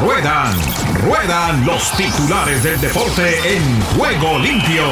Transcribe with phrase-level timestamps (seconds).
[0.00, 0.54] Ruedan,
[1.04, 4.84] ruedan los titulares del deporte en juego limpio.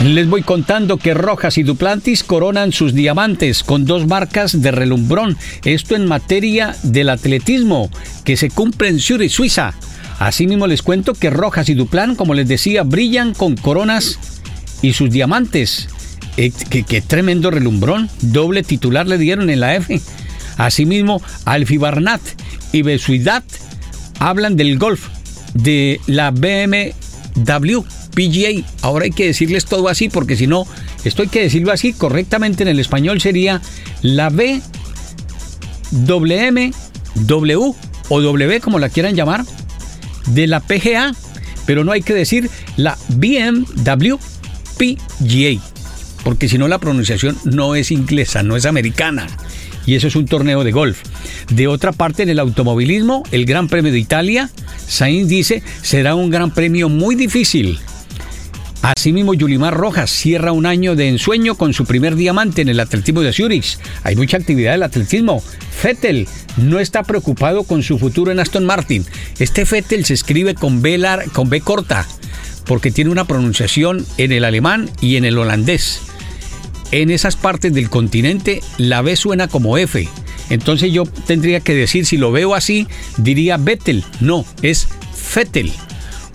[0.00, 5.36] Les voy contando que Rojas y Duplantis coronan sus diamantes con dos marcas de relumbrón.
[5.64, 7.90] Esto en materia del atletismo
[8.24, 9.74] que se cumple en Zurich, Suiza.
[10.18, 14.18] Asimismo les cuento que Rojas y Duplan, como les decía, brillan con coronas
[14.82, 15.88] y sus diamantes.
[16.36, 18.10] Eh, qué, tremendo relumbrón.
[18.20, 20.00] Doble titular le dieron en la F.
[20.56, 22.20] Asimismo, Alfie Barnat
[22.72, 23.44] y Besuidat
[24.18, 25.08] hablan del golf
[25.54, 27.80] de la BMW
[28.14, 28.64] PGA.
[28.82, 30.66] Ahora hay que decirles todo así porque si no,
[31.04, 33.60] esto hay que decirlo así correctamente en el español sería
[34.02, 34.60] la B,
[38.08, 39.44] o W como la quieran llamar,
[40.26, 41.14] de la PGA,
[41.66, 44.16] pero no hay que decir la BMW
[44.78, 45.60] PGA,
[46.24, 49.26] porque si no la pronunciación no es inglesa, no es americana.
[49.86, 51.02] Y eso es un torneo de golf.
[51.50, 54.50] De otra parte, en el automovilismo, el Gran Premio de Italia,
[54.86, 57.78] Sainz dice, será un gran premio muy difícil.
[58.80, 63.20] Asimismo, Yulimar Rojas cierra un año de ensueño con su primer diamante en el atletismo
[63.22, 63.78] de Zurich.
[64.02, 65.42] Hay mucha actividad del atletismo.
[65.70, 69.04] Fettel no está preocupado con su futuro en Aston Martin.
[69.38, 71.00] Este Fettel se escribe con B,
[71.32, 72.06] con B corta
[72.66, 76.00] porque tiene una pronunciación en el alemán y en el holandés.
[76.94, 80.08] En esas partes del continente la B suena como F.
[80.48, 82.86] Entonces yo tendría que decir, si lo veo así,
[83.16, 84.04] diría Vettel.
[84.20, 85.72] No, es Fettel.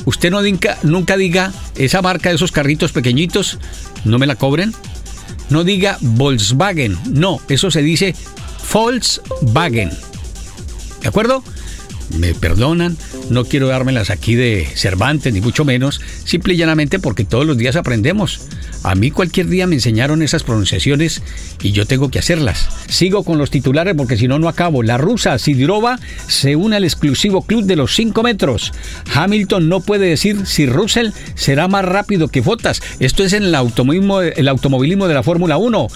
[0.04, 0.42] Usted no
[0.84, 3.58] nunca diga esa marca de esos carritos pequeñitos,
[4.04, 4.74] no me la cobren.
[5.50, 8.14] No diga Volkswagen, no, eso se dice
[8.74, 9.92] Volkswagen.
[11.02, 11.42] ¿De acuerdo?
[12.18, 12.98] Me perdonan,
[13.30, 17.58] no quiero dármelas aquí de Cervantes, ni mucho menos, simple y llanamente porque todos los
[17.58, 18.42] días aprendemos.
[18.84, 21.22] A mí cualquier día me enseñaron esas pronunciaciones
[21.62, 22.70] y yo tengo que hacerlas.
[22.88, 24.84] Sigo con los titulares porque si no, no acabo.
[24.84, 28.72] La rusa Sidirova se une al exclusivo club de los 5 metros.
[29.14, 32.82] Hamilton no puede decir si Russell será más rápido que Fotas.
[33.00, 35.88] Esto es en el automovilismo, el automovilismo de la Fórmula 1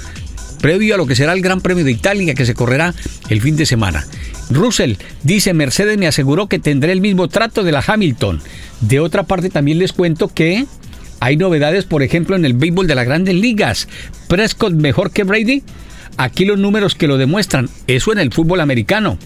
[0.64, 2.96] previo a lo que será el Gran Premio de Italia que se correrá
[3.28, 4.08] el fin de semana.
[4.50, 8.42] Russell dice, Mercedes me aseguró que tendré el mismo trato de la Hamilton.
[8.80, 10.66] De otra parte también les cuento que
[11.20, 13.90] hay novedades, por ejemplo, en el béisbol de las grandes ligas.
[14.30, 15.64] Prescott mejor que Brady.
[16.16, 17.70] Aquí los números que lo demuestran.
[17.88, 19.18] Eso en el fútbol americano.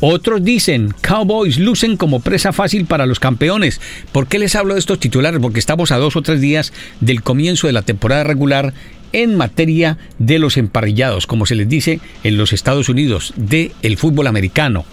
[0.00, 3.80] Otros dicen, Cowboys lucen como presa fácil para los campeones.
[4.12, 5.40] ¿Por qué les hablo de estos titulares?
[5.40, 8.74] Porque estamos a dos o tres días del comienzo de la temporada regular
[9.12, 13.96] en materia de los emparrillados, como se les dice en los Estados Unidos, del el
[13.96, 14.84] fútbol americano.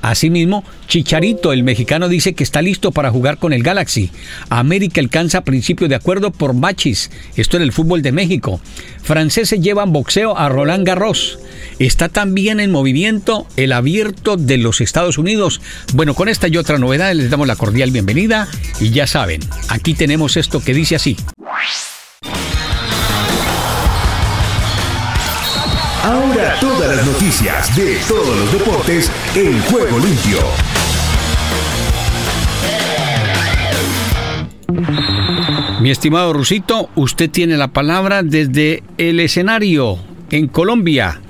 [0.00, 4.10] Asimismo, Chicharito, el mexicano, dice que está listo para jugar con el Galaxy.
[4.48, 8.60] América alcanza principio de acuerdo por Machis, esto en el fútbol de México.
[9.02, 11.40] Franceses llevan boxeo a Roland Garros.
[11.80, 15.60] Está también en movimiento el abierto de los Estados Unidos.
[15.94, 18.46] Bueno, con esta y otra novedad les damos la cordial bienvenida
[18.80, 21.16] y ya saben, aquí tenemos esto que dice así.
[26.04, 30.38] Ahora todas las noticias de todos los deportes en juego limpio.
[35.80, 39.98] Mi estimado Rusito, usted tiene la palabra desde el escenario
[40.30, 41.20] en Colombia.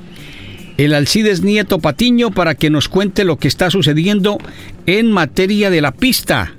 [0.76, 4.38] El Alcides Nieto Patiño para que nos cuente lo que está sucediendo
[4.86, 6.54] en materia de la pista.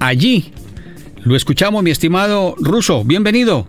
[0.00, 0.52] Allí.
[1.22, 3.04] Lo escuchamos, mi estimado Ruso.
[3.04, 3.68] Bienvenido.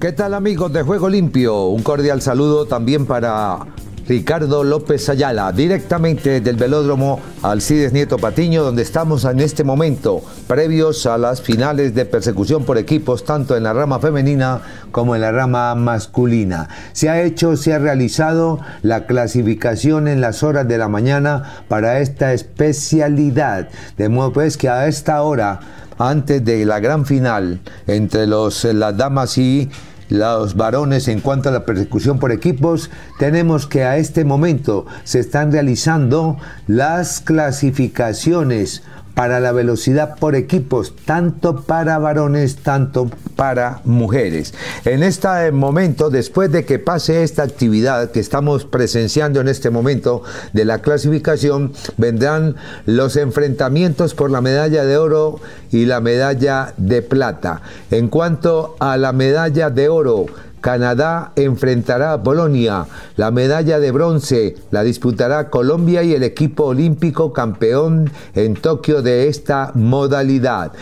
[0.00, 1.64] ¿Qué tal amigos de Juego Limpio?
[1.64, 3.58] Un cordial saludo también para
[4.06, 11.04] Ricardo López Ayala, directamente del velódromo Alcides Nieto Patiño, donde estamos en este momento, previos
[11.06, 14.60] a las finales de persecución por equipos, tanto en la rama femenina
[14.92, 16.68] como en la rama masculina.
[16.92, 21.98] Se ha hecho, se ha realizado la clasificación en las horas de la mañana para
[21.98, 25.58] esta especialidad, de modo pues que a esta hora
[25.98, 29.68] antes de la gran final entre los, las damas y
[30.08, 35.20] los varones en cuanto a la persecución por equipos, tenemos que a este momento se
[35.20, 38.82] están realizando las clasificaciones
[39.18, 44.54] para la velocidad por equipos, tanto para varones, tanto para mujeres.
[44.84, 50.22] En este momento, después de que pase esta actividad que estamos presenciando en este momento
[50.52, 52.54] de la clasificación, vendrán
[52.86, 55.40] los enfrentamientos por la medalla de oro
[55.72, 57.62] y la medalla de plata.
[57.90, 60.26] En cuanto a la medalla de oro,
[60.60, 62.86] Canadá enfrentará a Polonia.
[63.16, 69.28] La medalla de bronce la disputará Colombia y el equipo olímpico campeón en Tokio de
[69.28, 70.72] esta modalidad.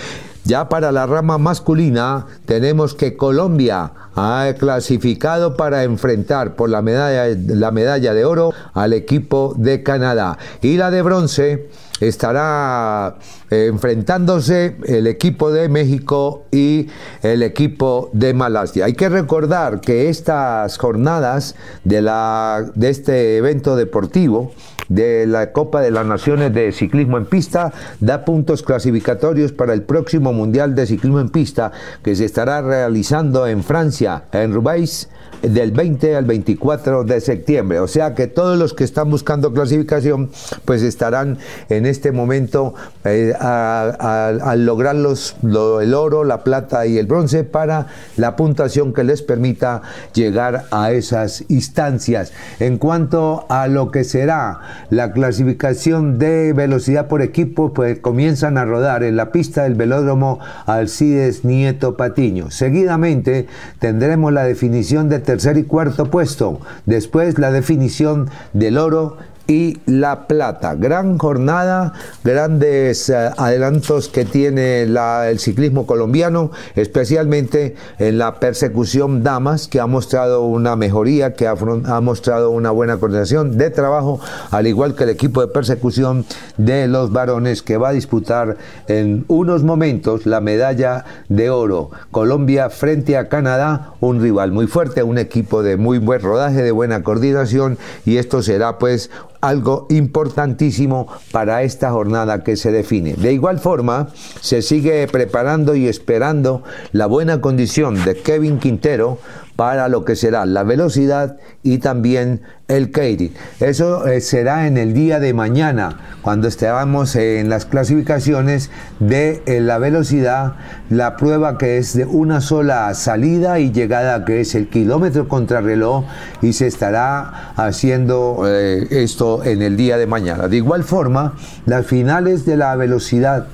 [0.46, 7.36] Ya para la rama masculina tenemos que Colombia ha clasificado para enfrentar por la medalla,
[7.48, 10.38] la medalla de oro al equipo de Canadá.
[10.62, 13.16] Y la de bronce estará
[13.50, 16.86] eh, enfrentándose el equipo de México y
[17.22, 18.84] el equipo de Malasia.
[18.84, 24.52] Hay que recordar que estas jornadas de, la, de este evento deportivo
[24.88, 29.82] de la Copa de las Naciones de Ciclismo en Pista da puntos clasificatorios para el
[29.82, 31.72] próximo Mundial de Ciclismo en Pista
[32.02, 35.08] que se estará realizando en Francia, en Roubaix,
[35.42, 37.80] del 20 al 24 de septiembre.
[37.80, 40.30] O sea que todos los que están buscando clasificación
[40.64, 41.38] pues estarán
[41.68, 42.74] en este momento
[43.04, 49.04] eh, al lograr los, el oro, la plata y el bronce para la puntuación que
[49.04, 49.82] les permita
[50.14, 52.32] llegar a esas instancias.
[52.60, 58.64] En cuanto a lo que será la clasificación de velocidad por equipo, pues comienzan a
[58.64, 62.50] rodar en la pista del velódromo Alcides Nieto Patiño.
[62.50, 63.46] Seguidamente
[63.78, 66.60] tendremos la definición de tercer y cuarto puesto.
[66.86, 70.74] Después la definición del oro y La Plata.
[70.74, 71.92] Gran jornada,
[72.24, 79.86] grandes eh, adelantos que tiene el ciclismo colombiano, especialmente en la persecución damas, que ha
[79.86, 84.20] mostrado una mejoría, que ha, ha, mostrado una buena coordinación de trabajo,
[84.50, 86.24] al igual que el equipo de persecución
[86.56, 88.56] de los varones que va a disputar
[88.88, 91.90] en unos momentos la medalla de oro.
[92.10, 96.72] Colombia frente a Canadá, un rival muy fuerte, un equipo de muy buen rodaje, de
[96.72, 99.10] buena coordinación, y esto será pues
[99.48, 103.14] algo importantísimo para esta jornada que se define.
[103.14, 104.08] De igual forma,
[104.40, 106.62] se sigue preparando y esperando
[106.92, 109.18] la buena condición de Kevin Quintero
[109.56, 113.32] para lo que será la velocidad y también el Katie.
[113.60, 118.70] Eso eh, será en el día de mañana, cuando estemos en las clasificaciones
[119.00, 120.54] de eh, la velocidad,
[120.90, 126.04] la prueba que es de una sola salida y llegada, que es el kilómetro contrarreloj,
[126.42, 130.48] y se estará haciendo eh, esto en el día de mañana.
[130.48, 133.46] De igual forma, las finales de la velocidad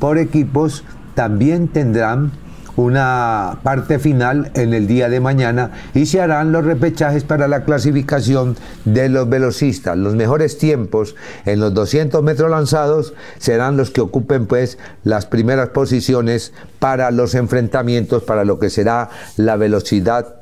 [0.00, 0.84] por equipos
[1.14, 2.32] también tendrán
[2.76, 7.64] una parte final en el día de mañana y se harán los repechajes para la
[7.64, 9.96] clasificación de los velocistas.
[9.96, 15.70] Los mejores tiempos en los 200 metros lanzados serán los que ocupen pues las primeras
[15.70, 20.36] posiciones para los enfrentamientos, para lo que será la velocidad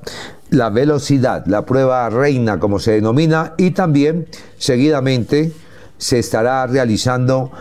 [0.50, 4.26] la velocidad, la prueba reina como se denomina, y también
[4.58, 5.50] seguidamente
[6.02, 7.52] se estará realizando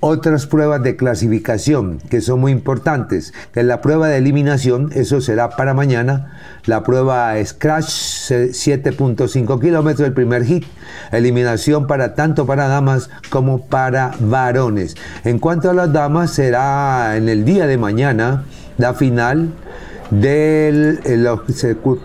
[0.00, 3.32] otras pruebas de clasificación que son muy importantes.
[3.52, 6.32] Que la prueba de eliminación, eso será para mañana.
[6.64, 10.64] La prueba Scratch, 7.5 kilómetros, el primer hit.
[11.12, 14.96] Eliminación para tanto para damas como para varones.
[15.22, 18.42] En cuanto a las damas, será en el día de mañana
[18.76, 19.52] la final
[20.10, 21.40] de los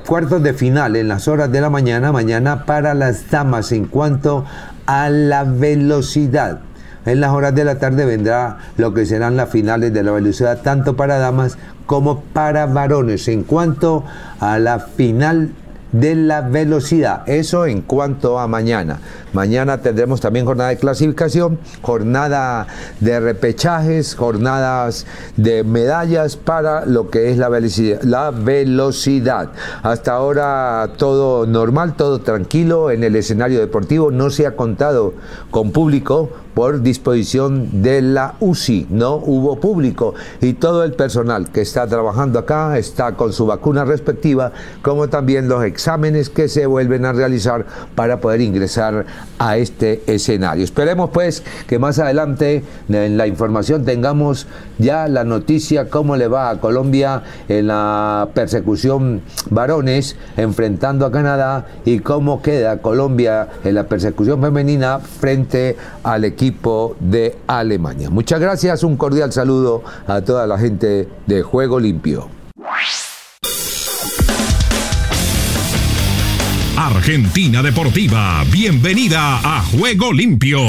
[0.06, 4.46] cuartos de final en las horas de la mañana, mañana para las damas en cuanto
[4.90, 6.62] a la velocidad.
[7.06, 10.64] En las horas de la tarde vendrá lo que serán las finales de la velocidad,
[10.64, 13.28] tanto para damas como para varones.
[13.28, 14.04] En cuanto
[14.40, 15.52] a la final
[15.92, 17.28] de la velocidad.
[17.28, 19.00] Eso en cuanto a mañana.
[19.34, 22.68] Mañana tendremos también jornada de clasificación, jornada
[23.00, 25.06] de repechajes, jornadas
[25.38, 28.02] de medallas para lo que es la velocidad.
[28.04, 29.52] La velocidad.
[29.84, 34.12] Hasta ahora todo normal, todo tranquilo en el escenario deportivo.
[34.12, 35.14] No se ha contado
[35.52, 36.30] con público
[36.60, 38.88] por disposición de la UCI.
[38.90, 43.86] No hubo público y todo el personal que está trabajando acá está con su vacuna
[43.86, 44.52] respectiva,
[44.82, 49.06] como también los exámenes que se vuelven a realizar para poder ingresar
[49.38, 50.66] a este escenario.
[50.66, 54.46] Esperemos pues que más adelante en la información tengamos
[54.80, 61.68] ya la noticia cómo le va a Colombia en la persecución varones enfrentando a Canadá
[61.86, 66.49] y cómo queda Colombia en la persecución femenina frente al equipo
[67.00, 68.10] de Alemania.
[68.10, 72.30] Muchas gracias, un cordial saludo a toda la gente de Juego Limpio.
[76.78, 80.60] Argentina Deportiva, bienvenida a Juego Limpio.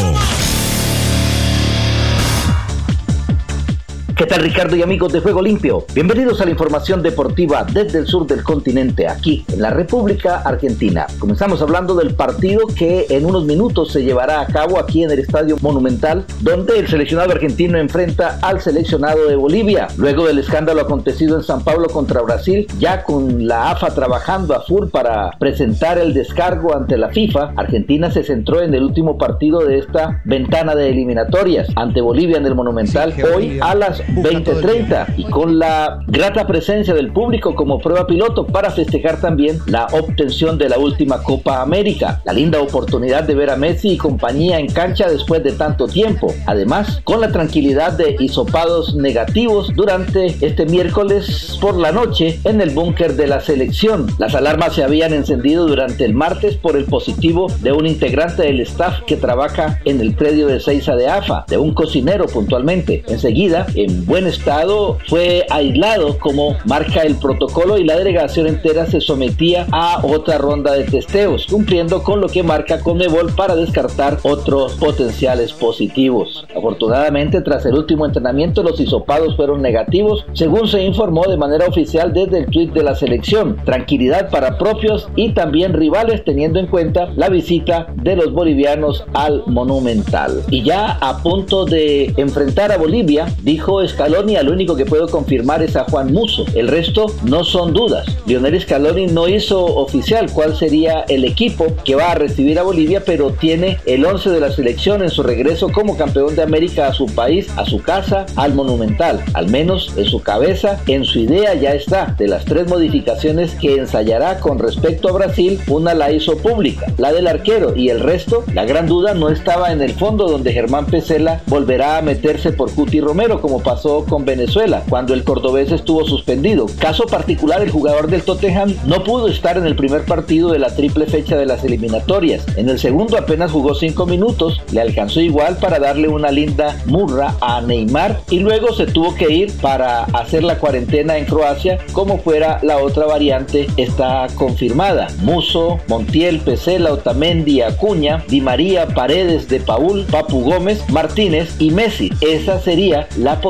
[4.21, 5.87] ¿Qué tal Ricardo y amigos de Juego Limpio?
[5.95, 11.07] Bienvenidos a la información deportiva desde el sur del continente, aquí en la República Argentina.
[11.19, 15.21] Comenzamos hablando del partido que en unos minutos se llevará a cabo aquí en el
[15.21, 19.89] Estadio Monumental, donde el seleccionado argentino enfrenta al seleccionado de Bolivia.
[19.97, 24.61] Luego del escándalo acontecido en San Pablo contra Brasil, ya con la AFA trabajando a
[24.61, 29.65] full para presentar el descargo ante la FIFA, Argentina se centró en el último partido
[29.65, 35.25] de esta ventana de eliminatorias ante Bolivia en el Monumental hoy a las 2030 y
[35.25, 40.69] con la grata presencia del público como prueba piloto para festejar también la obtención de
[40.69, 42.21] la última Copa América.
[42.25, 46.33] La linda oportunidad de ver a Messi y compañía en cancha después de tanto tiempo.
[46.47, 52.71] Además, con la tranquilidad de hisopados negativos durante este miércoles por la noche en el
[52.71, 54.07] búnker de la selección.
[54.19, 58.61] Las alarmas se habían encendido durante el martes por el positivo de un integrante del
[58.61, 63.03] staff que trabaja en el predio de Seiza de AFA, de un cocinero puntualmente.
[63.09, 69.01] Enseguida, en buen estado, fue aislado como marca el protocolo y la delegación entera se
[69.01, 74.75] sometía a otra ronda de testeos, cumpliendo con lo que marca Conmebol para descartar otros
[74.75, 76.47] potenciales positivos.
[76.57, 82.13] Afortunadamente, tras el último entrenamiento, los hisopados fueron negativos, según se informó de manera oficial
[82.13, 83.57] desde el tweet de la selección.
[83.65, 89.43] Tranquilidad para propios y también rivales teniendo en cuenta la visita de los bolivianos al
[89.47, 90.43] Monumental.
[90.51, 95.63] Y ya a punto de enfrentar a Bolivia, dijo Scaloni, al único que puedo confirmar
[95.63, 96.45] es a Juan Muso.
[96.55, 98.07] El resto no son dudas.
[98.27, 103.03] Lionel Scaloni no hizo oficial cuál sería el equipo que va a recibir a Bolivia,
[103.05, 106.95] pero tiene el 11 de la selección en su regreso como campeón de América a
[106.95, 109.23] su país, a su casa, al Monumental.
[109.35, 112.15] Al menos en su cabeza, en su idea ya está.
[112.19, 117.13] De las tres modificaciones que ensayará con respecto a Brasil, una la hizo pública, la
[117.13, 120.87] del arquero y el resto, la gran duda no estaba en el fondo donde Germán
[120.87, 126.05] Pesela volverá a meterse por Cuti Romero como pasó con Venezuela cuando el cordobés estuvo
[126.05, 126.67] suspendido.
[126.81, 130.75] Caso particular, el jugador del Tottenham no pudo estar en el primer partido de la
[130.75, 132.45] triple fecha de las eliminatorias.
[132.57, 137.37] En el segundo apenas jugó cinco minutos, le alcanzó igual para darle una linda murra
[137.41, 142.19] a Neymar y luego se tuvo que ir para hacer la cuarentena en Croacia como
[142.19, 145.07] fuera la otra variante está confirmada.
[145.23, 152.11] Muso, Montiel, Pesela, Otamendi, Acuña, Di María, Paredes, De Paul, Papu Gómez, Martínez y Messi.
[152.21, 153.41] Esa sería la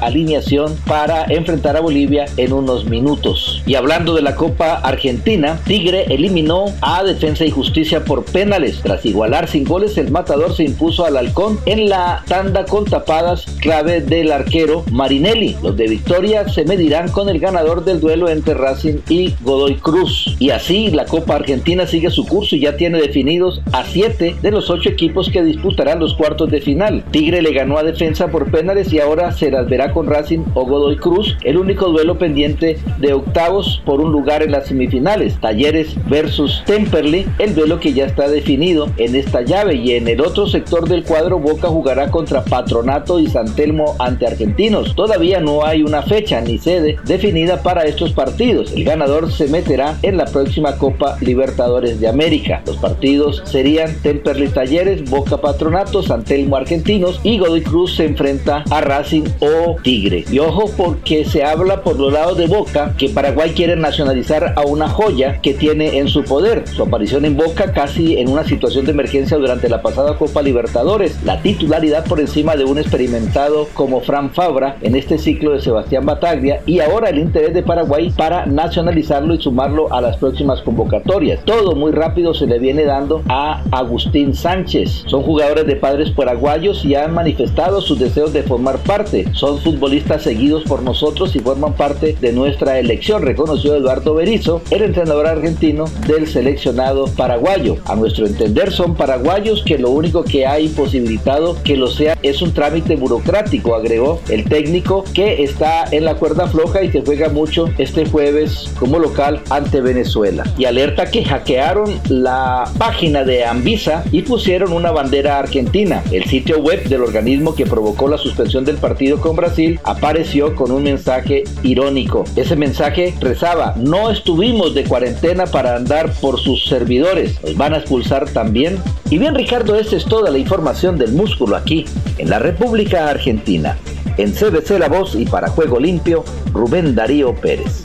[0.00, 3.62] alineación para enfrentar a Bolivia en unos minutos.
[3.66, 8.80] Y hablando de la Copa Argentina, Tigre eliminó a Defensa y Justicia por penales.
[8.82, 13.46] Tras igualar sin goles, el matador se impuso al halcón en la tanda con tapadas
[13.60, 15.56] clave del arquero Marinelli.
[15.62, 20.36] Los de Victoria se medirán con el ganador del duelo entre Racing y Godoy Cruz.
[20.38, 24.50] Y así la Copa Argentina sigue su curso y ya tiene definidos a siete de
[24.50, 27.04] los ocho equipos que disputarán los cuartos de final.
[27.10, 30.64] Tigre le ganó a Defensa por penales y ahora se las verá con Racing o
[30.64, 35.38] Godoy Cruz, el único duelo pendiente de octavos por un lugar en las semifinales.
[35.40, 40.20] Talleres versus Temperley, el duelo que ya está definido en esta llave y en el
[40.20, 44.94] otro sector del cuadro Boca jugará contra Patronato y San Telmo ante Argentinos.
[44.94, 48.72] Todavía no hay una fecha ni sede definida para estos partidos.
[48.72, 52.62] El ganador se meterá en la próxima Copa Libertadores de América.
[52.66, 58.64] Los partidos serían Temperley Talleres, Boca Patronato, San Telmo Argentinos y Godoy Cruz se enfrenta
[58.70, 60.24] a Racing o Tigre.
[60.30, 64.62] Y ojo porque se habla por los lados de Boca que Paraguay quiere nacionalizar a
[64.62, 66.66] una joya que tiene en su poder.
[66.68, 71.22] Su aparición en Boca casi en una situación de emergencia durante la pasada Copa Libertadores.
[71.24, 76.06] La titularidad por encima de un experimentado como Fran Fabra en este ciclo de Sebastián
[76.06, 81.44] Bataglia y ahora el interés de Paraguay para nacionalizarlo y sumarlo a las próximas convocatorias.
[81.44, 85.04] Todo muy rápido se le viene dando a Agustín Sánchez.
[85.06, 89.25] Son jugadores de padres paraguayos y han manifestado sus deseos de formar parte.
[89.32, 94.82] Son futbolistas seguidos por nosotros y forman parte de nuestra elección, reconoció Eduardo Berizzo, el
[94.82, 97.76] entrenador argentino del seleccionado paraguayo.
[97.84, 102.42] A nuestro entender son paraguayos que lo único que ha imposibilitado que lo sea es
[102.42, 107.28] un trámite burocrático, agregó el técnico que está en la cuerda floja y se juega
[107.28, 110.44] mucho este jueves como local ante Venezuela.
[110.58, 116.02] Y alerta que hackearon la página de Anvisa y pusieron una bandera argentina.
[116.12, 120.70] El sitio web del organismo que provocó la suspensión del partido con Brasil apareció con
[120.70, 122.24] un mensaje irónico.
[122.36, 127.78] Ese mensaje rezaba, no estuvimos de cuarentena para andar por sus servidores, nos van a
[127.78, 128.78] expulsar también.
[129.10, 131.84] Y bien Ricardo, esta es toda la información del músculo aquí,
[132.18, 133.76] en la República Argentina.
[134.16, 137.84] En CBC La Voz y para Juego Limpio, Rubén Darío Pérez.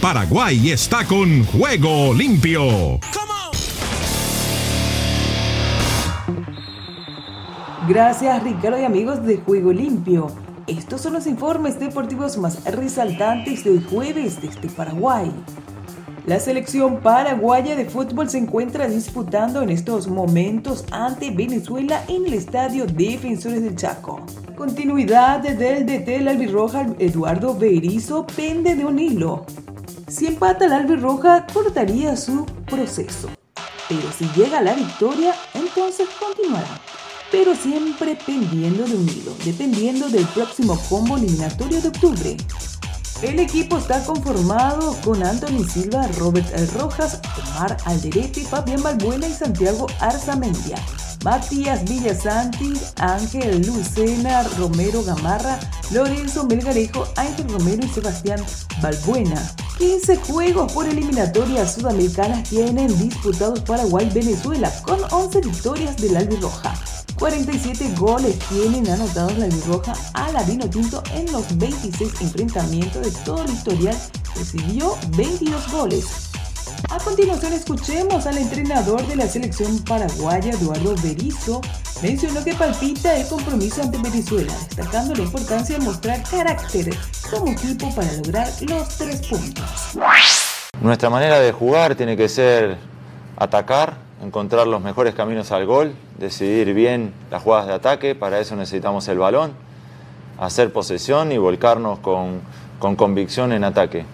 [0.00, 3.00] Paraguay está con Juego Limpio.
[7.86, 10.28] Gracias Ricardo y amigos de Juego Limpio.
[10.66, 15.30] Estos son los informes deportivos más resaltantes de hoy jueves desde Paraguay.
[16.24, 22.32] La selección paraguaya de fútbol se encuentra disputando en estos momentos ante Venezuela en el
[22.32, 24.24] estadio Defensores del Chaco.
[24.56, 29.44] Continuidad del DT la albirroja Eduardo Berizzo pende de un hilo.
[30.08, 33.28] Si empata la albirroja cortaría su proceso,
[33.90, 36.93] pero si llega la victoria, entonces continuará.
[37.34, 42.36] Pero siempre pendiendo de un hilo, dependiendo del próximo combo eliminatorio de octubre.
[43.22, 49.88] El equipo está conformado con Anthony Silva, Robert Rojas, Omar Alderete, Fabián Balbuena y Santiago
[49.98, 50.76] Arzamendia.
[51.24, 55.58] Matías Villasanti, Ángel Lucena, Romero Gamarra,
[55.90, 58.40] Lorenzo Melgarejo, Ángel Romero y Sebastián
[58.80, 59.42] Balbuena.
[59.78, 66.74] 15 juegos por eliminatorias sudamericanas tienen disputados Paraguay Venezuela con 11 victorias del Albirroja.
[67.18, 73.10] 47 goles tienen anotados la Albirroja a la Vino Tinto en los 26 enfrentamientos de
[73.24, 73.96] todo el historial.
[74.36, 76.30] Recibió 22 goles.
[76.90, 81.60] A continuación escuchemos al entrenador de la selección paraguaya, Eduardo Berizzo,
[82.02, 86.94] mencionó que palpita el compromiso ante Venezuela, destacando la importancia de mostrar carácter
[87.30, 89.64] como equipo para lograr los tres puntos.
[90.80, 92.76] Nuestra manera de jugar tiene que ser
[93.36, 98.56] atacar, encontrar los mejores caminos al gol, decidir bien las jugadas de ataque, para eso
[98.56, 99.52] necesitamos el balón,
[100.38, 102.40] hacer posesión y volcarnos con,
[102.78, 104.04] con convicción en ataque.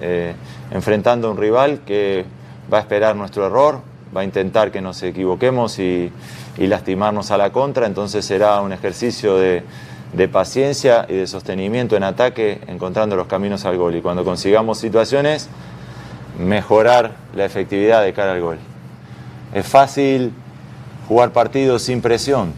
[0.00, 0.34] Eh,
[0.70, 2.24] enfrentando a un rival que
[2.72, 3.80] va a esperar nuestro error,
[4.16, 6.12] va a intentar que nos equivoquemos y,
[6.58, 9.62] lastimarnos a la contra, entonces será un ejercicio de,
[10.30, 13.96] paciencia y de sostenimiento en ataque, encontrando los caminos al gol.
[13.96, 15.48] Y cuando consigamos situaciones,
[16.38, 18.58] mejorar la efectividad de cara al gol.
[19.52, 20.32] Es fácil
[21.08, 22.52] jugar partidos sin presión.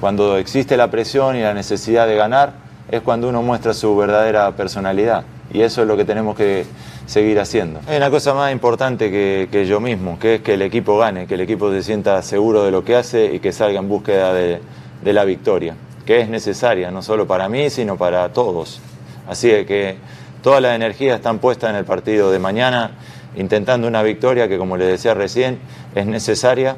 [0.00, 2.52] Cuando existe la presión y la necesidad de ganar,
[2.90, 5.24] es cuando uno muestra su verdadera personalidad.
[5.52, 6.66] Y eso es lo que tenemos que
[7.06, 7.80] seguir haciendo.
[7.86, 11.34] Hay una cosa más importante que, yo mismo, que es que el equipo gane, que
[11.34, 14.60] el equipo se sienta seguro de lo que hace y que salga en búsqueda de,
[15.04, 18.80] la victoria, que es necesaria no solo para mí, sino para todos.
[19.28, 19.96] Así que
[20.42, 22.90] todas las energías están puestas en el partido de mañana,
[23.36, 25.58] intentando una victoria que, como les decía recién,
[25.94, 26.76] es necesaria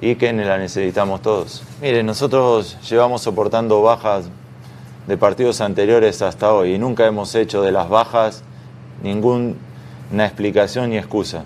[0.00, 1.62] y que la necesitamos todos.
[1.80, 4.30] Miren, nosotros llevamos soportando bajas
[5.06, 8.42] de partidos anteriores hasta hoy y nunca hemos hecho de las bajas
[9.02, 9.54] ninguna
[10.12, 11.44] explicación ni excusa.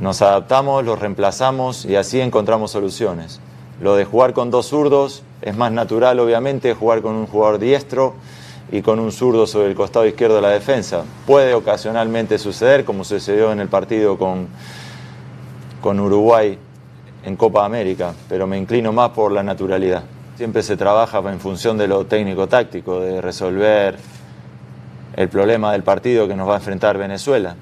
[0.00, 3.40] Nos adaptamos, los reemplazamos y así encontramos soluciones.
[3.80, 8.14] Lo de jugar con dos zurdos es más natural, obviamente, jugar con un jugador diestro
[8.72, 11.04] y con un zurdo sobre el costado izquierdo de la defensa.
[11.26, 14.48] Puede ocasionalmente suceder, como sucedió en el partido con,
[15.80, 16.58] con Uruguay
[17.24, 20.04] en Copa América, pero me inclino más por la naturalidad.
[20.36, 23.98] Siempre se trabaja en función de lo técnico-táctico, de resolver
[25.16, 27.56] el problema del partido que nos va a enfrentar Venezuela.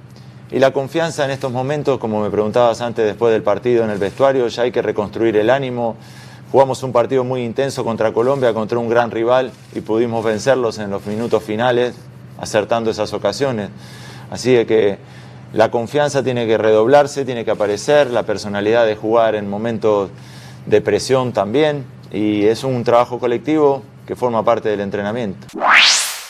[0.50, 3.98] Y la confianza en estos momentos, como me preguntabas antes después del partido en el
[3.98, 5.96] vestuario, ya hay que reconstruir el ánimo.
[6.50, 10.90] Jugamos un partido muy intenso contra Colombia, contra un gran rival y pudimos vencerlos en
[10.90, 11.94] los minutos finales,
[12.38, 13.68] acertando esas ocasiones.
[14.30, 14.96] Así que
[15.52, 20.08] la confianza tiene que redoblarse, tiene que aparecer, la personalidad de jugar en momentos
[20.64, 25.48] de presión también, y es un trabajo colectivo que forma parte del entrenamiento.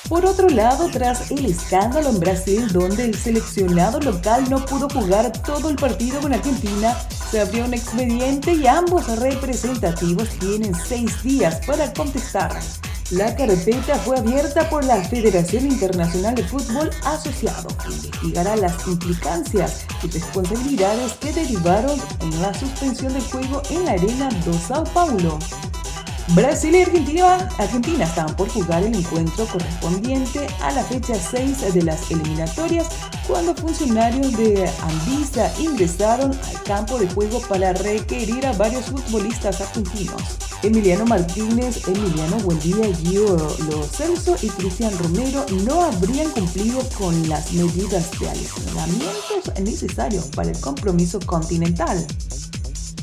[0.08, 5.30] Por otro lado, tras el escándalo en Brasil, donde el seleccionado local no pudo jugar
[5.42, 6.96] todo el partido con Argentina,
[7.30, 12.58] se abrió un expediente y ambos representativos tienen seis días para contestar.
[13.10, 19.84] La carpeta fue abierta por la Federación Internacional de Fútbol Asociado, que investigará las implicancias
[20.02, 25.38] y responsabilidades que derivaron en la suspensión del juego en la Arena do Sao Paulo.
[26.34, 31.82] Brasil y Argentina, Argentina estaban por jugar el encuentro correspondiente a la fecha 6 de
[31.82, 32.88] las eliminatorias
[33.26, 40.22] cuando funcionarios de Anvisa ingresaron al campo de juego para requerir a varios futbolistas argentinos.
[40.62, 43.36] Emiliano Martínez, Emiliano Buendía, Gio
[43.70, 50.50] Lo Celso y Cristian Romero no habrían cumplido con las medidas de aislamientos necesarios para
[50.50, 52.06] el compromiso continental.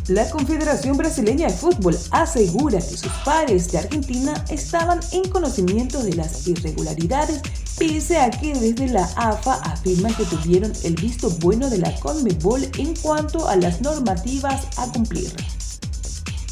[0.07, 6.13] La Confederación Brasileña de Fútbol asegura que sus pares de Argentina estaban en conocimiento de
[6.13, 7.41] las irregularidades,
[7.75, 12.69] pese a que desde la AFA afirman que tuvieron el visto bueno de la CONMEBOL
[12.77, 15.33] en cuanto a las normativas a cumplir.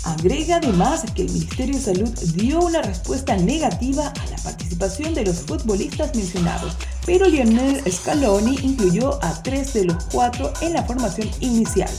[0.04, 5.26] Agrega además que el Ministerio de Salud dio una respuesta negativa a la participación de
[5.26, 6.74] los futbolistas mencionados,
[7.06, 11.92] pero Lionel Scaloni incluyó a tres de los cuatro en la formación inicial.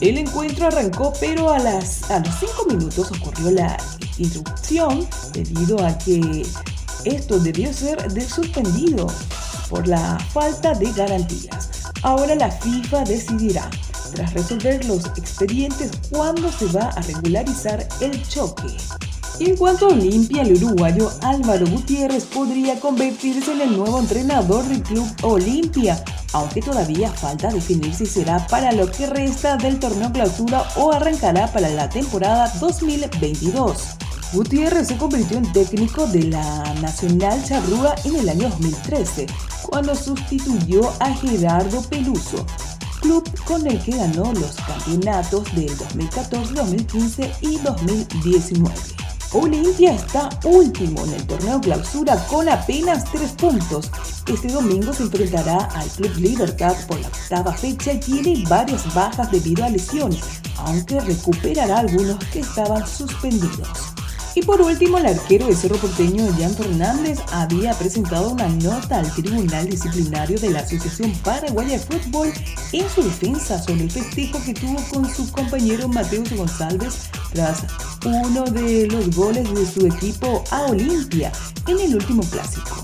[0.00, 3.76] El encuentro arrancó, pero a, las, a los 5 minutos ocurrió la
[4.18, 6.44] interrupción debido a que
[7.04, 9.06] esto debió ser suspendido
[9.68, 11.70] por la falta de garantías.
[12.02, 13.70] Ahora la FIFA decidirá,
[14.14, 18.76] tras resolver los expedientes, cuándo se va a regularizar el choque.
[19.40, 24.82] En cuanto a Olimpia, el uruguayo Álvaro Gutiérrez podría convertirse en el nuevo entrenador del
[24.82, 26.02] club Olimpia
[26.34, 31.46] aunque todavía falta definir si será para lo que resta del torneo clausura o arrancará
[31.52, 33.96] para la temporada 2022.
[34.32, 39.26] Gutiérrez se convirtió en técnico de la Nacional Charrúa en el año 2013,
[39.62, 42.44] cuando sustituyó a Gerardo Peluso,
[43.00, 49.03] club con el que ganó los campeonatos del 2014, 2015 y 2019.
[49.34, 53.90] Olimpia está último en el torneo clausura con apenas tres puntos.
[54.28, 59.32] Este domingo se enfrentará al Club Libertad por la octava fecha y tiene varias bajas
[59.32, 63.93] debido a lesiones, aunque recuperará algunos que estaban suspendidos.
[64.34, 69.12] Y por último, el arquero de Cerro Porteño, Jan Fernández, había presentado una nota al
[69.12, 72.32] Tribunal Disciplinario de la Asociación Paraguaya de Fútbol
[72.72, 77.62] en su defensa sobre el festejo que tuvo con su compañero Mateus González tras
[78.04, 81.30] uno de los goles de su equipo a Olimpia
[81.68, 82.83] en el último clásico.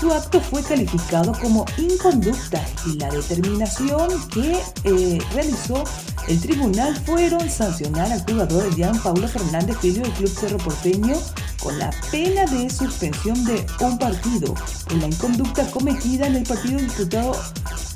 [0.00, 5.84] Su acto fue calificado como inconducta y la determinación que eh, realizó
[6.26, 11.16] el tribunal fueron sancionar al jugador Jean Paulo Fernández Filio del Club Cerro Porteño
[11.62, 16.78] con la pena de suspensión de un partido por la inconducta cometida en el partido
[16.78, 17.32] disputado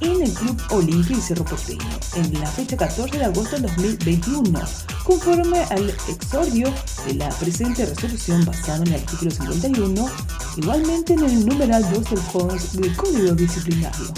[0.00, 4.60] en el Club Olimpia y Cerro Porteño en la fecha 14 de agosto de 2021,
[5.04, 6.72] conforme al exordio
[7.06, 10.06] de la presente resolución basada en el artículo 51,
[10.56, 14.12] igualmente en el numeral 2 del, del Código Disciplinario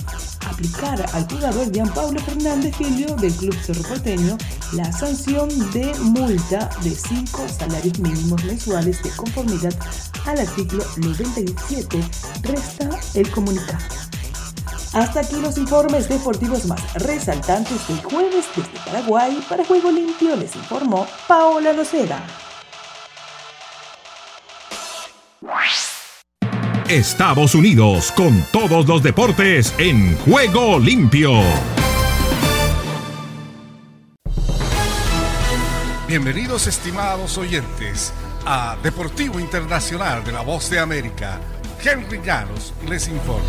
[0.46, 4.38] aplicar al jugador Jean Pablo Fernández Filio del Club Cerro Porteño
[4.72, 9.74] la sanción de multa de 5 salarios mínimos mensuales de conformidad
[10.24, 12.00] al artículo 97,
[12.42, 13.84] resta el comunicado.
[14.92, 19.44] Hasta aquí los informes deportivos más resaltantes del jueves desde Paraguay.
[19.48, 22.24] Para Juego Limpio les informó Paola Loceda.
[26.88, 31.32] Estados Unidos con todos los deportes en juego limpio.
[36.06, 38.12] Bienvenidos estimados oyentes
[38.44, 41.40] a Deportivo Internacional de la Voz de América.
[41.84, 43.42] Henry Llanos les informa.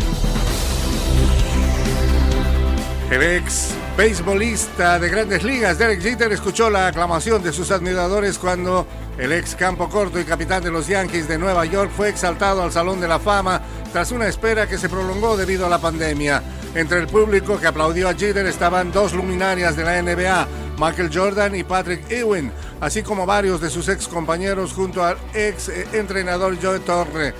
[3.08, 8.84] El ex beisbolista de grandes ligas, Derek Jeter, escuchó la aclamación de sus admiradores cuando
[9.18, 12.70] el ex campo corto y capitán de los Yankees de Nueva York fue exaltado al
[12.70, 13.60] Salón de la Fama
[13.92, 16.42] tras una espera que se prolongó debido a la pandemia.
[16.74, 20.46] Entre el público que aplaudió a Jeter estaban dos luminarias de la NBA,
[20.78, 25.68] Michael Jordan y Patrick Ewing, así como varios de sus ex compañeros junto al ex
[25.92, 27.34] entrenador Joe Torre.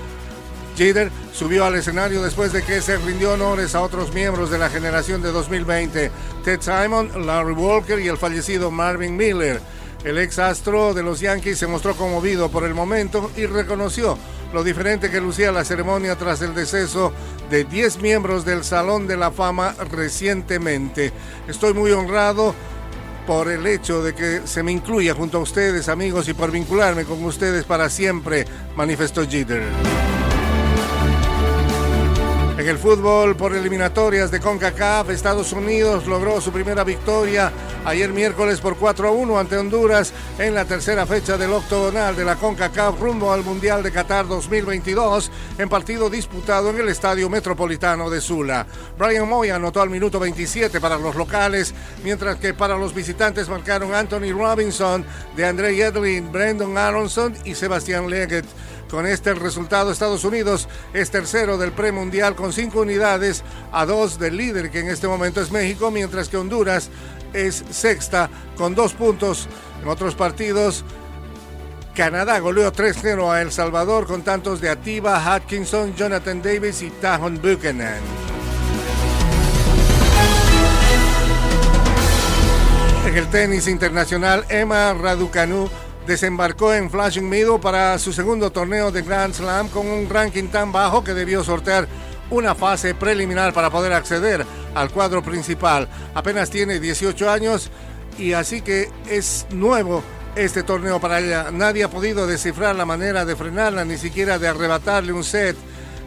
[0.75, 4.69] Jeter subió al escenario después de que se rindió honores a otros miembros de la
[4.69, 6.11] generación de 2020,
[6.43, 9.61] Ted Simon, Larry Walker y el fallecido Marvin Miller.
[10.03, 14.17] El ex astro de los Yankees se mostró conmovido por el momento y reconoció
[14.53, 17.11] lo diferente que lucía la ceremonia tras el deceso
[17.49, 21.11] de 10 miembros del Salón de la Fama recientemente.
[21.47, 22.55] Estoy muy honrado
[23.27, 27.03] por el hecho de que se me incluya junto a ustedes, amigos, y por vincularme
[27.03, 29.61] con ustedes para siempre, manifestó Jeter.
[32.59, 37.53] En el fútbol por eliminatorias de CONCACAF, Estados Unidos logró su primera victoria
[37.85, 42.25] ayer miércoles por 4 a 1 ante Honduras en la tercera fecha del octogonal de
[42.25, 48.09] la CONCACAF rumbo al Mundial de Qatar 2022 en partido disputado en el Estadio Metropolitano
[48.09, 48.67] de Sula.
[48.97, 53.95] Brian Moy anotó al minuto 27 para los locales, mientras que para los visitantes marcaron
[53.95, 58.45] Anthony Robinson, de André Edlin, Brandon Aronson y Sebastián Leggett.
[58.89, 64.37] Con este resultado, Estados Unidos es tercero del premundial con cinco unidades a dos del
[64.37, 66.89] líder, que en este momento es México, mientras que Honduras
[67.31, 69.47] es sexta con dos puntos.
[69.83, 70.83] En otros partidos,
[71.93, 77.39] Canadá goleó 3-0 a El Salvador con tantos de Ativa, Atkinson, Jonathan Davis y Tahon
[77.39, 78.01] Buchanan.
[83.05, 85.69] En el tenis internacional, Emma Raducanu
[86.07, 90.71] desembarcó en Flashing Meadow para su segundo torneo de Grand Slam con un ranking tan
[90.71, 91.87] bajo que debió sortear
[92.29, 95.87] una fase preliminar para poder acceder al cuadro principal.
[96.13, 97.71] Apenas tiene 18 años
[98.17, 100.03] y así que es nuevo
[100.35, 101.51] este torneo para ella.
[101.51, 105.55] Nadie ha podido descifrar la manera de frenarla, ni siquiera de arrebatarle un set.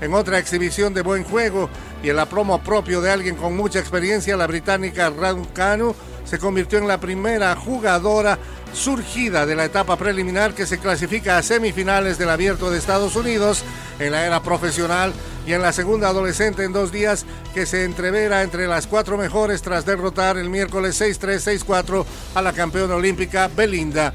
[0.01, 1.69] En otra exhibición de buen juego
[2.03, 6.89] y en la propio de alguien con mucha experiencia, la británica Raducanu se convirtió en
[6.89, 8.39] la primera jugadora
[8.73, 13.65] surgida de la etapa preliminar que se clasifica a semifinales del Abierto de Estados Unidos
[13.99, 15.13] en la era profesional
[15.47, 19.63] y en la segunda adolescente en dos días que se entrevera entre las cuatro mejores
[19.63, 22.05] tras derrotar el miércoles 6-3, 6-4
[22.35, 24.13] a la campeona olímpica Belinda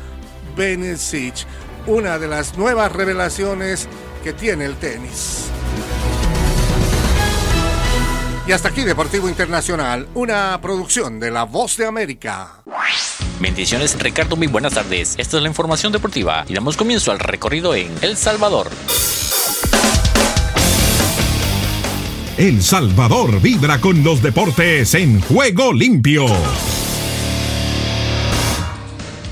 [0.56, 1.46] Bencic,
[1.86, 3.88] una de las nuevas revelaciones
[4.24, 5.46] que tiene el tenis.
[8.48, 12.64] Y hasta aquí Deportivo Internacional, una producción de La Voz de América.
[13.40, 15.16] Bendiciones Ricardo, muy buenas tardes.
[15.18, 18.70] Esta es la información deportiva y damos comienzo al recorrido en El Salvador.
[22.38, 26.26] El Salvador vibra con los deportes en juego limpio.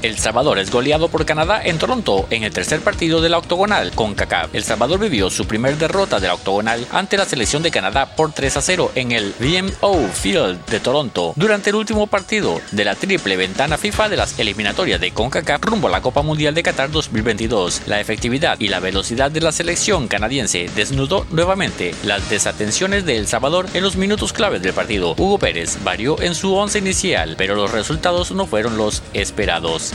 [0.05, 3.91] El Salvador es goleado por Canadá en Toronto en el tercer partido de la octogonal
[3.93, 4.53] con CACAF.
[4.53, 8.31] El Salvador vivió su primer derrota de la octogonal ante la selección de Canadá por
[8.31, 12.93] 3 a 0 en el BMO Field de Toronto durante el último partido de la
[12.93, 16.91] triple ventana FIFA de las eliminatorias de CONCACAF rumbo a la Copa Mundial de Qatar
[16.91, 17.87] 2022.
[17.87, 23.25] La efectividad y la velocidad de la selección canadiense desnudó nuevamente las desatenciones de El
[23.25, 25.15] Salvador en los minutos claves del partido.
[25.17, 29.94] Hugo Pérez varió en su once inicial, pero los resultados no fueron los esperados.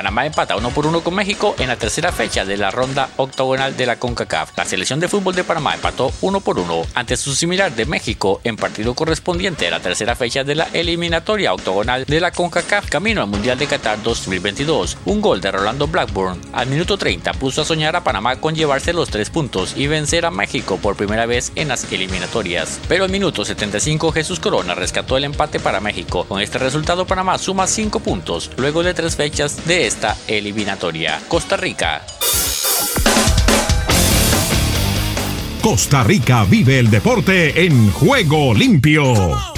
[0.00, 3.76] Panamá empata uno por uno con México en la tercera fecha de la ronda octogonal
[3.76, 4.56] de la CONCACAF.
[4.56, 8.40] La selección de fútbol de Panamá empató uno por uno ante su similar de México
[8.42, 13.20] en partido correspondiente a la tercera fecha de la eliminatoria octogonal de la CONCACAF camino
[13.20, 14.96] al Mundial de Qatar 2022.
[15.04, 18.94] Un gol de Rolando Blackburn al minuto 30 puso a soñar a Panamá con llevarse
[18.94, 22.80] los tres puntos y vencer a México por primera vez en las eliminatorias.
[22.88, 26.24] Pero al minuto 75 Jesús Corona rescató el empate para México.
[26.24, 31.20] Con este resultado Panamá suma 5 puntos luego de tres fechas de esta eliminatoria.
[31.26, 32.06] Costa Rica.
[35.60, 39.49] Costa Rica vive el deporte en juego limpio.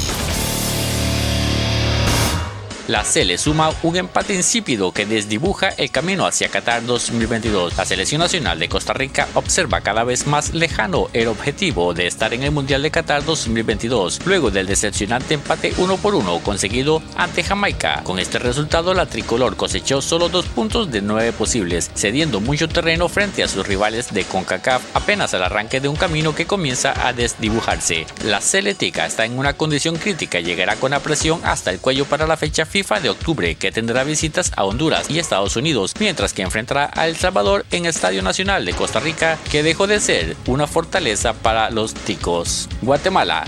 [2.89, 7.77] La C le suma un empate insípido que desdibuja el camino hacia Qatar 2022.
[7.77, 12.35] La selección nacional de Costa Rica observa cada vez más lejano el objetivo de estar
[12.35, 17.45] en el Mundial de Qatar 2022, luego del decepcionante empate 1 por 1 conseguido ante
[17.45, 18.03] Jamaica.
[18.03, 23.09] Con este resultado, la tricolor cosechó solo dos puntos de nueve posibles, cediendo mucho terreno
[23.09, 27.13] frente a sus rivales de CONCACAF apenas al arranque de un camino que comienza a
[27.13, 28.07] desdibujarse.
[28.25, 32.07] La Celetica está en una condición crítica y llegará con la presión hasta el cuello
[32.07, 36.33] para la fecha FIFA de octubre que tendrá visitas a Honduras y Estados Unidos, mientras
[36.33, 40.37] que enfrentará a El Salvador en Estadio Nacional de Costa Rica, que dejó de ser
[40.47, 42.71] una fortaleza para los ticos.
[42.81, 43.45] Guatemala.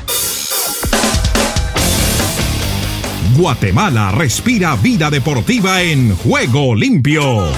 [3.34, 7.48] Guatemala respira vida deportiva en juego limpio.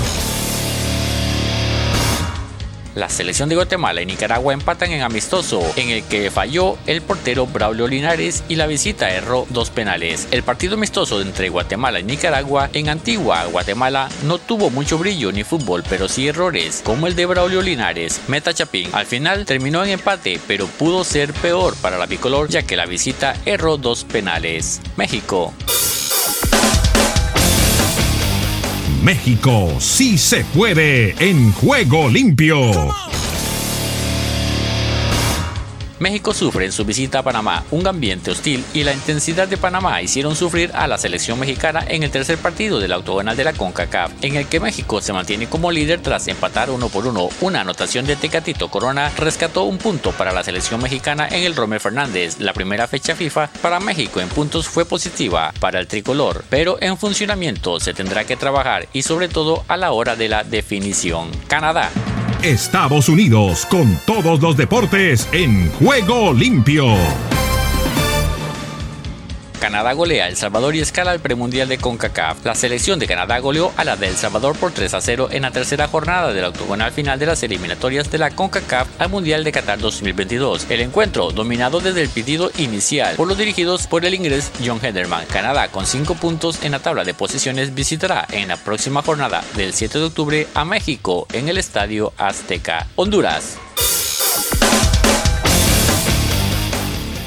[2.97, 7.47] La selección de Guatemala y Nicaragua empatan en amistoso, en el que falló el portero
[7.47, 10.27] Braulio Linares y la visita erró dos penales.
[10.31, 15.45] El partido amistoso entre Guatemala y Nicaragua en Antigua, Guatemala, no tuvo mucho brillo ni
[15.45, 18.89] fútbol, pero sí errores, como el de Braulio Linares, Meta Chapín.
[18.95, 22.87] Al final terminó en empate, pero pudo ser peor para la bicolor, ya que la
[22.87, 24.81] visita erró dos penales.
[24.97, 25.53] México.
[29.07, 33.06] México sí se puede en juego limpio.
[35.99, 40.03] México sufre en su visita a Panamá un ambiente hostil y la intensidad de Panamá
[40.03, 44.13] hicieron sufrir a la selección mexicana en el tercer partido del octogonal de la CONCACAF,
[44.23, 47.29] en el que México se mantiene como líder tras empatar uno por uno.
[47.41, 51.81] Una anotación de Tecatito Corona rescató un punto para la selección mexicana en el Rome
[51.81, 52.41] Fernández.
[52.41, 56.99] La primera fecha FIFA para México en puntos fue positiva para el tricolor, pero en
[56.99, 61.31] funcionamiento se tendrá que trabajar y sobre todo a la hora de la definición.
[61.47, 61.91] Canadá.
[62.43, 66.87] Estados Unidos con todos los deportes en juego limpio.
[69.61, 72.45] Canadá golea a El Salvador y escala al premundial de CONCACAF.
[72.45, 75.43] La selección de Canadá goleó a la de El Salvador por 3 a 0 en
[75.43, 79.53] la tercera jornada del octogonal final de las eliminatorias de la CONCACAF al Mundial de
[79.53, 80.67] Qatar 2022.
[80.71, 85.27] El encuentro, dominado desde el pedido inicial por los dirigidos por el inglés John Hederman.
[85.27, 89.73] Canadá, con 5 puntos en la tabla de posiciones, visitará en la próxima jornada del
[89.73, 92.87] 7 de octubre a México en el Estadio Azteca.
[92.97, 93.59] Honduras.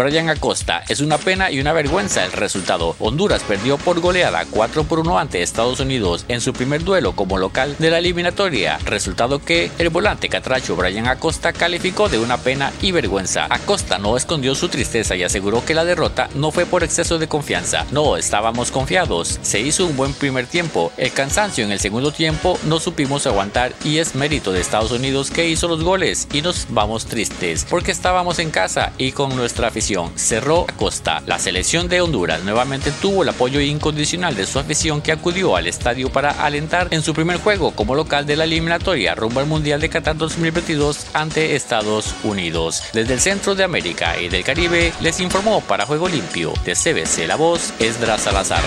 [0.00, 2.96] Brian Acosta, es una pena y una vergüenza el resultado.
[3.00, 7.36] Honduras perdió por goleada 4 por 1 ante Estados Unidos en su primer duelo como
[7.36, 12.72] local de la eliminatoria, resultado que el volante catracho Brian Acosta calificó de una pena
[12.80, 13.46] y vergüenza.
[13.50, 17.28] Acosta no escondió su tristeza y aseguró que la derrota no fue por exceso de
[17.28, 17.84] confianza.
[17.90, 19.38] No estábamos confiados.
[19.42, 20.92] Se hizo un buen primer tiempo.
[20.96, 25.30] El cansancio en el segundo tiempo no supimos aguantar y es mérito de Estados Unidos
[25.30, 29.68] que hizo los goles y nos vamos tristes porque estábamos en casa y con nuestra
[29.68, 31.22] afición cerró Costa.
[31.26, 35.66] La selección de Honduras nuevamente tuvo el apoyo incondicional de su afición que acudió al
[35.66, 39.80] estadio para alentar en su primer juego como local de la eliminatoria rumbo al Mundial
[39.80, 42.82] de Qatar 2022 ante Estados Unidos.
[42.92, 47.26] Desde el centro de América y del Caribe les informó para Juego Limpio de CBC
[47.26, 48.62] La Voz Esdras Salazar.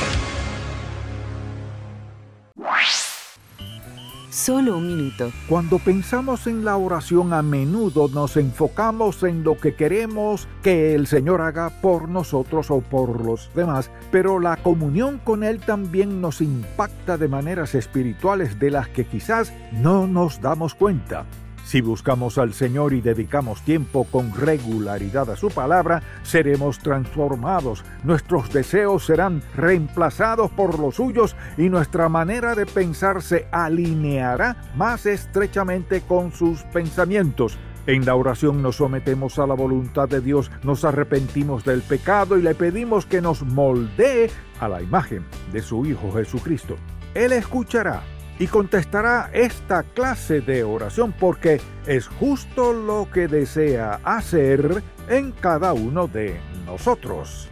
[4.33, 5.31] Solo un minuto.
[5.47, 11.05] Cuando pensamos en la oración a menudo nos enfocamos en lo que queremos que el
[11.05, 16.41] Señor haga por nosotros o por los demás, pero la comunión con Él también nos
[16.41, 21.27] impacta de maneras espirituales de las que quizás no nos damos cuenta.
[21.63, 28.51] Si buscamos al Señor y dedicamos tiempo con regularidad a su palabra, seremos transformados, nuestros
[28.51, 36.01] deseos serán reemplazados por los suyos y nuestra manera de pensar se alineará más estrechamente
[36.01, 37.57] con sus pensamientos.
[37.85, 42.41] En la oración nos sometemos a la voluntad de Dios, nos arrepentimos del pecado y
[42.41, 46.77] le pedimos que nos moldee a la imagen de su Hijo Jesucristo.
[47.13, 48.01] Él escuchará
[48.39, 55.73] y contestará esta clase de oración porque es justo lo que desea hacer en cada
[55.73, 57.49] uno de nosotros.